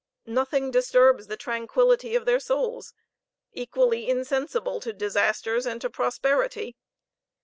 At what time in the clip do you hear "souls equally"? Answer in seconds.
2.39-4.09